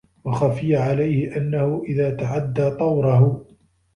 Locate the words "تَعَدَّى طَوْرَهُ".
2.15-3.45